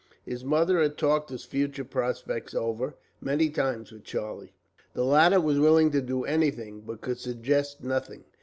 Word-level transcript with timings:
His 0.25 0.43
mother 0.43 0.81
had 0.81 0.97
talked 0.97 1.29
his 1.29 1.45
future 1.45 1.85
prospects 1.85 2.55
over, 2.55 2.95
many 3.21 3.51
times, 3.51 3.91
with 3.91 4.03
Charlie. 4.03 4.55
The 4.95 5.05
latter 5.05 5.39
was 5.39 5.59
willing 5.59 5.91
to 5.91 6.01
do 6.01 6.23
anything, 6.25 6.81
but 6.81 7.01
could 7.01 7.19
suggest 7.19 7.83
nothing. 7.83 8.23